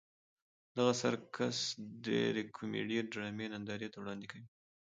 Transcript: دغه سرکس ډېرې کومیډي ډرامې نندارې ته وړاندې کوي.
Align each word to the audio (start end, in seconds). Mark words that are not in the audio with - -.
دغه 0.77 0.93
سرکس 1.01 1.57
ډېرې 2.05 2.43
کومیډي 2.55 2.97
ډرامې 3.11 3.45
نندارې 3.53 3.87
ته 3.93 3.97
وړاندې 3.99 4.25
کوي. 4.31 4.45